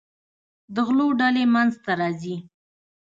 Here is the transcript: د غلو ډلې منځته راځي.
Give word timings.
د 0.73 0.75
غلو 0.87 1.07
ډلې 1.19 1.43
منځته 1.53 1.91
راځي. 1.99 2.35